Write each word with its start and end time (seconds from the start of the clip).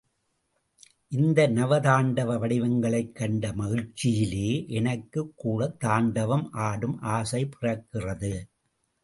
இந்த 1.07 1.47
நவதாண்டவ 1.47 2.37
வடிவங்களைக் 2.39 3.15
கண்ட 3.15 3.51
மகிழ்ச்சியிலே 3.51 4.67
எனக்குக் 4.67 5.31
கூட 5.35 5.75
தாண்டவம் 5.79 6.51
ஆடும் 6.51 6.99
ஆசை 7.01 7.49
பிறக்கிறது. 7.61 8.33